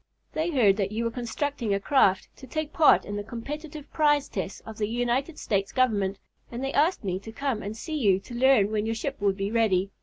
[0.33, 4.27] They heard that you were constructing a craft to take part in the competitive prize
[4.27, 6.17] tests of the United States Government,
[6.51, 9.37] and they asked me to come and see you to learn when your ship would
[9.37, 9.91] be ready.